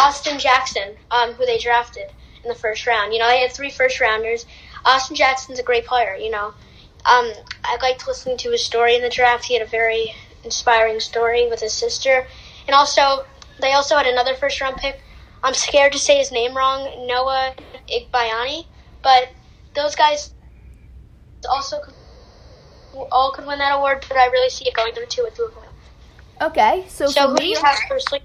[0.00, 2.10] Austin Jackson, um, who they drafted
[2.46, 3.12] in the first round.
[3.12, 4.46] You know, they had three first rounders.
[4.84, 6.14] Austin Jackson's a great player.
[6.14, 6.46] You know,
[7.04, 7.32] um,
[7.64, 9.44] I liked listening to his story in the draft.
[9.44, 12.26] He had a very inspiring story with his sister,
[12.66, 13.24] and also
[13.60, 15.00] they also had another first round pick.
[15.42, 17.54] I'm scared to say his name wrong, Noah
[17.88, 18.66] Igbinoghene,
[19.02, 19.28] but
[19.74, 20.32] those guys
[21.48, 21.94] also could,
[23.12, 24.04] all could win that award.
[24.08, 25.50] But I really see it going the two with two
[26.40, 27.56] Okay, so, so for me,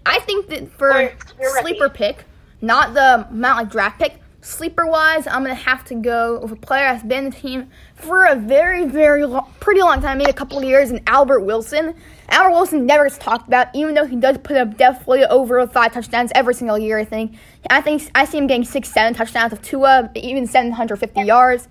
[0.06, 1.14] I think that for
[1.62, 1.98] sleeper ready.
[1.98, 2.26] pick,
[2.62, 6.56] not the not like draft pick, sleeper wise, I'm gonna have to go with a
[6.56, 10.34] player that's been the team for a very, very long, pretty long time, maybe a
[10.34, 11.96] couple of years, and Albert Wilson.
[12.30, 15.94] Albert Wilson never gets talked about, even though he does put up definitely over five
[15.94, 16.98] touchdowns every single year.
[16.98, 17.36] I think.
[17.70, 21.68] I think I see him getting six, seven touchdowns of Tua, even 750 yards.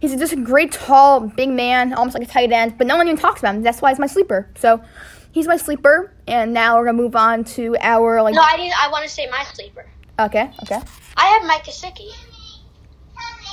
[0.00, 3.06] He's just a great, tall, big man, almost like a tight end, but no one
[3.06, 3.62] even talks about him.
[3.62, 4.48] That's why he's my sleeper.
[4.56, 4.82] So
[5.30, 8.34] he's my sleeper, and now we're gonna move on to our like.
[8.34, 9.86] No, I I want to say my sleeper.
[10.20, 10.50] Okay.
[10.62, 10.80] Okay.
[11.16, 12.10] I have Mike Gesicki.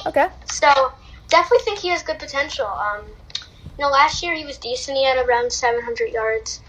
[0.06, 0.28] Okay.
[0.46, 0.92] So
[1.30, 2.68] definitely think he has good potential.
[2.68, 3.06] Um,
[3.78, 4.98] you know, last year he was decent.
[4.98, 6.62] He had around 700 yards.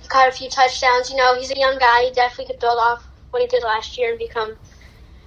[0.00, 1.10] He caught a few touchdowns.
[1.10, 2.04] You know, he's a young guy.
[2.04, 4.56] He definitely could build off what he did last year and become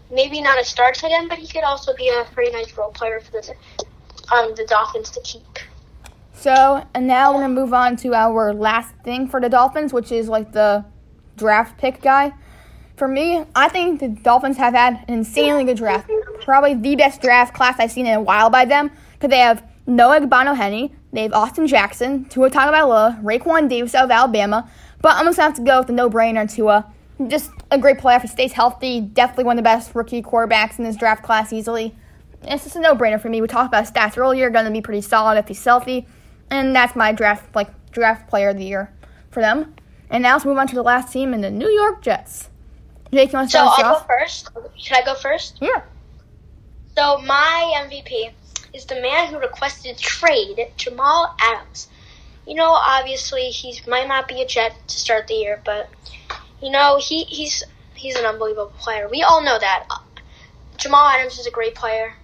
[0.09, 2.91] maybe not a star tight end, but he could also be a pretty nice role
[2.91, 3.53] player for the
[4.33, 5.43] um, the Dolphins to keep.
[6.33, 10.11] So, and now we're gonna move on to our last thing for the Dolphins, which
[10.11, 10.85] is like the
[11.35, 12.33] draft pick guy.
[13.03, 16.09] For me, I think the Dolphins have had an insanely good draft.
[16.39, 18.91] Probably the best draft class I've seen in a while by them.
[19.11, 24.11] Because they have Noah Igbinoghene, they have Austin Jackson, Tua Tagovailoa, Raekwon Davis out of
[24.11, 24.71] Alabama.
[25.01, 26.93] But I'm just gonna have to go with the no-brainer Tua.
[27.27, 29.01] Just a great player if he stays healthy.
[29.01, 31.93] Definitely one of the best rookie quarterbacks in this draft class easily.
[32.43, 33.41] It's just a no-brainer for me.
[33.41, 34.49] We talked about stats earlier.
[34.49, 36.07] Going to be pretty solid if he's healthy,
[36.49, 38.93] and that's my draft like draft player of the year
[39.29, 39.75] for them.
[40.09, 42.49] And now let's move on to the last team in the New York Jets.
[43.13, 44.07] Jake, you want to So start us I'll off?
[44.07, 44.49] go first.
[44.77, 45.57] Should I go first?
[45.61, 45.81] Yeah.
[46.97, 48.31] So my MVP
[48.73, 51.87] is the man who requested trade, Jamal Adams.
[52.47, 55.89] You know, obviously he might not be a Jet to start the year, but
[56.61, 57.63] you know he he's
[57.95, 59.07] he's an unbelievable player.
[59.09, 59.87] We all know that.
[60.77, 62.15] Jamal Adams is a great player,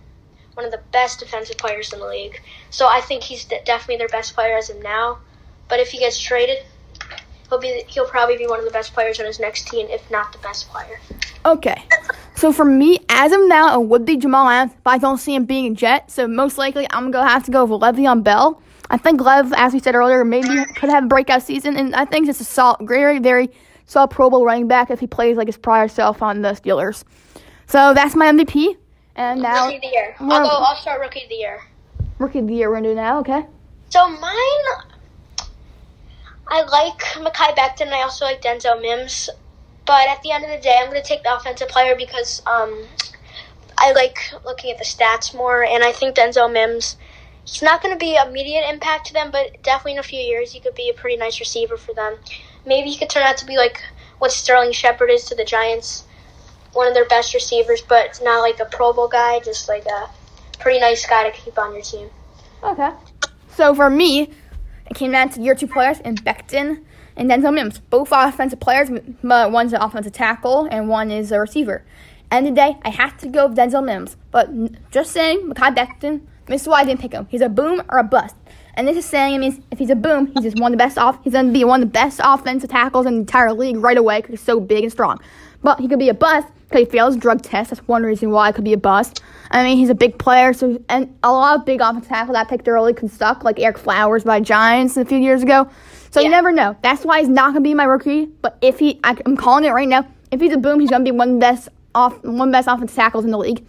[0.56, 2.42] one of the best defensive players in the league.
[2.70, 5.20] So I think he's definitely their best player as of now.
[5.70, 6.58] But if he gets traded,
[7.50, 10.10] he'll be he'll probably be one of the best players on his next team, if
[10.10, 11.00] not the best player.
[11.46, 11.84] Okay.
[12.36, 15.36] So for me, as of now, it would be Jamal Adams, but I don't see
[15.36, 16.10] him being a Jet.
[16.10, 18.62] So most likely, I'm gonna have to go with Le'Veon Bell.
[18.90, 22.06] I think Lev, as we said earlier, maybe could have a breakout season, and I
[22.06, 23.50] think it's a solid, very, very
[23.86, 27.04] solid Pro Bowl running back if he plays like his prior self on the Steelers.
[27.68, 28.78] So that's my MVP.
[29.16, 30.16] And now Rookie of the year.
[30.20, 30.48] I'll go.
[30.48, 31.62] I'll start rookie of the year.
[32.18, 33.20] rookie of the year we're gonna do now.
[33.20, 33.46] Okay.
[33.90, 34.89] So mine,
[36.50, 37.82] I like Mekhi Becton.
[37.82, 39.30] And I also like Denzel Mims.
[39.86, 42.44] But at the end of the day, I'm going to take the offensive player because
[42.46, 42.86] um,
[43.78, 46.98] I like looking at the stats more, and I think Denzel Mims.
[47.46, 50.52] He's not going to be immediate impact to them, but definitely in a few years,
[50.52, 52.18] he could be a pretty nice receiver for them.
[52.66, 53.82] Maybe he could turn out to be like
[54.20, 56.04] what Sterling Shepard is to the Giants,
[56.74, 60.10] one of their best receivers, but not like a Pro Bowl guy, just like a
[60.60, 62.10] pretty nice guy to keep on your team.
[62.62, 62.92] Okay.
[63.56, 64.34] So for me,
[64.90, 66.84] it came down to your two players in Becton
[67.16, 67.80] and Denzel Mims.
[67.80, 68.90] Both offensive players,
[69.24, 71.84] but one's an offensive tackle and one is a receiver.
[72.32, 74.16] End of the day, I have to go with Denzel Mims.
[74.32, 74.50] But
[74.92, 77.28] just saying, Mekhi Becton, this is why I didn't pick him.
[77.30, 78.36] He's a boom or a bust.
[78.76, 80.84] And this is saying it means if he's a boom, he's just one of the
[80.84, 81.24] best off.
[81.24, 84.20] He's gonna be one of the best offensive tackles in the entire league right away
[84.20, 85.20] because he's so big and strong.
[85.62, 87.72] But he could be a bust because he failed his drug test.
[87.72, 89.22] That's one reason why it could be a bust.
[89.52, 92.48] I mean, he's a big player, so and a lot of big offensive tackles that
[92.48, 95.70] picked early can suck, like Ereck Flowers by Giants a few years ago.
[96.12, 96.76] So you never know.
[96.82, 98.26] That's why he's not gonna be my rookie.
[98.26, 100.08] But if he, I, I'm calling it right now.
[100.32, 103.32] If he's a boom, he's gonna be one best off, one best offensive tackles in
[103.32, 103.66] the league.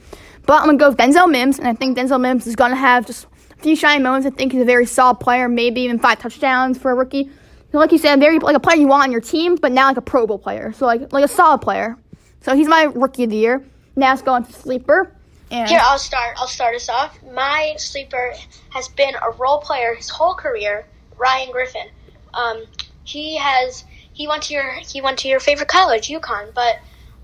[0.47, 3.07] But I'm gonna go with Denzel Mims, and I think Denzel Mims is gonna have
[3.07, 4.27] just a few shiny moments.
[4.27, 7.31] I think he's a very solid player, maybe even five touchdowns for a rookie.
[7.73, 9.97] like you said, very like a player you want on your team, but now like
[9.97, 10.73] a Pro Bowl player.
[10.73, 11.97] So like like a solid player.
[12.43, 13.65] So he's my rookie of the year.
[13.97, 15.15] Now it's going to sleeper.
[15.51, 16.37] And Here, I'll start.
[16.37, 17.19] I'll start us off.
[17.25, 18.35] My sleeper
[18.71, 20.87] has been a role player his whole career,
[21.19, 21.89] Ryan Griffin.
[22.35, 22.65] Um,
[23.05, 26.77] he has he went to your he went to your favorite college, UConn, but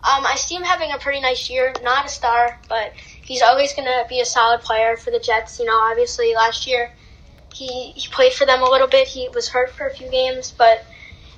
[0.03, 1.73] um, I see him having a pretty nice year.
[1.83, 5.59] Not a star, but he's always going to be a solid player for the Jets.
[5.59, 6.91] You know, obviously last year
[7.53, 9.09] he he played for them a little bit.
[9.09, 10.85] He was hurt for a few games, but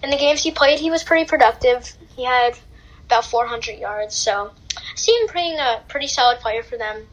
[0.03, 1.93] in the games he played, he was pretty productive.
[2.17, 2.59] He had
[3.09, 7.07] about 400 yards, so I see him being a pretty solid player for them,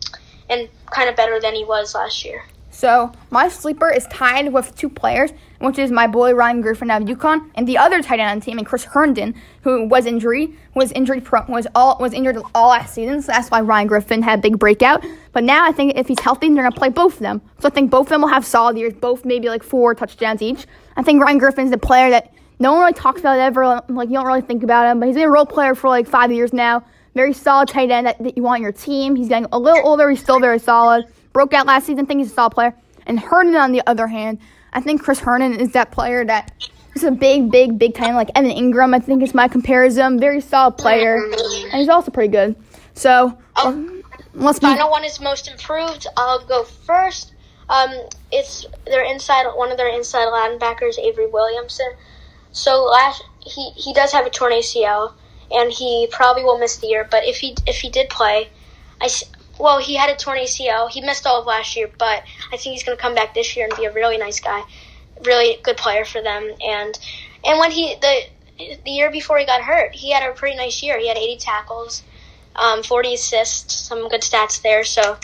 [0.49, 2.43] and kind of better than he was last year.
[2.69, 7.01] So my sleeper is tied with two players, which is my boy Ryan Griffin out
[7.01, 10.05] of UConn, and the other tight end on the team, and Chris Herndon, who was
[10.05, 13.21] injury was injured was all was injured all last season.
[13.21, 15.05] So that's why Ryan Griffin had a big breakout.
[15.31, 17.41] But now I think if he's healthy, they're gonna play both of them.
[17.59, 20.41] So I think both of them will have solid years, both maybe like four touchdowns
[20.41, 20.67] each.
[20.97, 23.81] I think Ryan Griffin's the player that no one really talks about it ever.
[23.89, 26.07] Like you don't really think about him, but he's been a role player for like
[26.07, 26.83] five years now.
[27.13, 29.15] Very solid tight end that, that you want on your team.
[29.15, 30.09] He's getting a little older.
[30.09, 31.05] He's still very solid.
[31.33, 32.05] Broke out last season.
[32.05, 32.75] think he's a solid player.
[33.05, 34.39] And Herndon, on the other hand,
[34.73, 36.51] I think Chris Herndon is that player that
[36.95, 38.93] is a big, big, big time like Evan Engram.
[38.95, 40.19] I think is my comparison.
[40.19, 42.55] Very solid player, and he's also pretty good.
[42.95, 44.01] So Oh.
[44.33, 46.07] let's be Final one is most improved.
[46.17, 47.33] I'll go first.
[47.69, 47.91] Um,
[48.31, 51.87] it's their inside one of their inside linebackers, Avery Williamson.
[52.55, 55.13] So last he he does have a torn ACL,
[55.51, 57.07] and he probably will miss the year.
[57.09, 58.49] But if he if he did play,
[59.01, 59.09] I
[59.59, 60.89] well he had a torn ACL.
[60.89, 63.55] He missed all of last year, but I think he's going to come back this
[63.55, 64.63] year and be a really nice guy,
[65.25, 66.49] really good player for them.
[66.65, 66.97] And
[67.43, 68.21] and when he the
[68.57, 70.97] the year before he got hurt, he had a pretty nice year.
[70.97, 72.03] He had 80 tackles
[72.55, 74.83] um, 40 assists, some good stats there.
[74.83, 75.17] So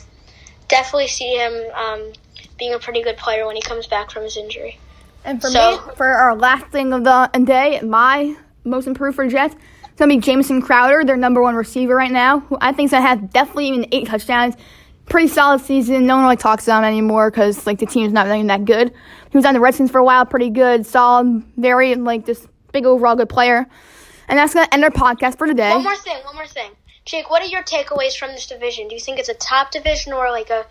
[0.68, 2.14] definitely see him um,
[2.58, 4.80] being a pretty good player when he comes back from his injury.
[5.24, 9.28] And for So- me, for our last thing of the day, my most improved for
[9.28, 12.88] Jets, it's gonna be Jamison Crowder, their number one receiver right now, who I think
[12.88, 14.56] is gonna have definitely even eight touchdowns.
[15.08, 16.06] Pretty solid season.
[16.06, 18.94] No one really talks about him anymore because like the team's not really that good.
[19.30, 22.86] He was on the Redskins for a while, pretty good, solid, very like just big
[22.86, 23.68] overall good player.
[24.28, 25.72] And that's gonna end our podcast for today.
[25.72, 26.72] One more thing, one more thing.
[27.04, 28.88] Jake, what are your takeaways from this division?
[28.88, 30.66] Do you think it's a top division or like a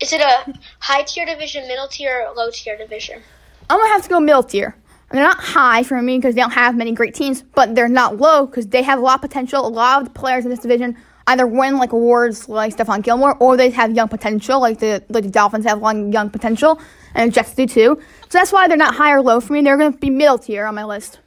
[0.00, 3.22] is it a high tier division, middle tier, or low tier division?
[3.70, 4.76] I'm gonna have to go middle tier.
[5.10, 8.18] They're not high for me because they don't have many great teams, but they're not
[8.18, 9.66] low because they have a lot of potential.
[9.66, 10.96] A lot of the players in this division
[11.28, 15.24] either win like awards like Stephon Gilmore, or they have young potential, like the like
[15.24, 16.80] the Dolphins have one young potential,
[17.14, 18.00] and the Jets do too.
[18.28, 19.62] So that's why they're not high or low for me.
[19.62, 21.20] They're gonna be middle tier on my list.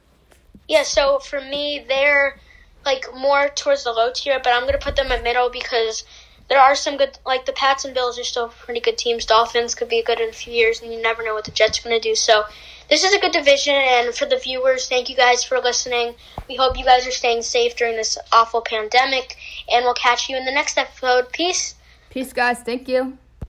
[0.68, 2.38] Yeah, so for me, they're
[2.84, 6.04] like more towards the low tier, but I'm gonna put them in middle because
[6.52, 9.24] there are some good, like the Pats and Bills are still pretty good teams.
[9.24, 11.80] Dolphins could be good in a few years, and you never know what the Jets
[11.80, 12.14] are gonna do.
[12.14, 12.44] So
[12.90, 16.14] this is a good division, and for the viewers, thank you guys for listening.
[16.50, 19.34] We hope you guys are staying safe during this awful pandemic,
[19.72, 21.32] and we'll catch you in the next episode.
[21.32, 21.74] Peace.
[22.10, 22.58] Peace, guys.
[22.58, 23.16] Thank you.